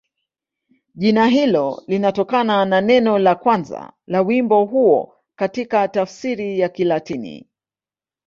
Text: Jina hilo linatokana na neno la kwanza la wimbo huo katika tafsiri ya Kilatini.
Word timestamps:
Jina 0.95 1.27
hilo 1.27 1.83
linatokana 1.87 2.65
na 2.65 2.81
neno 2.81 3.19
la 3.19 3.35
kwanza 3.35 3.93
la 4.07 4.21
wimbo 4.21 4.65
huo 4.65 5.13
katika 5.35 5.87
tafsiri 5.87 6.59
ya 6.59 6.69
Kilatini. 6.69 7.47